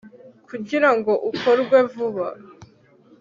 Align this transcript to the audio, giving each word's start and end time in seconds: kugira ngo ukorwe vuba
kugira 0.47 0.89
ngo 0.95 1.11
ukorwe 1.29 1.77
vuba 1.93 2.27